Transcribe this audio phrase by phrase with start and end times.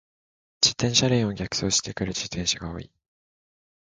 [0.63, 2.89] 自転車レーンを逆走してくる自転車が多い。